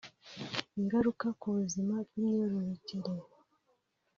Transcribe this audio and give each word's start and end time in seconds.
Ingaruka 0.79 1.27
ku 1.39 1.47
buzima 1.57 1.93
bwimyororokere 2.07 3.11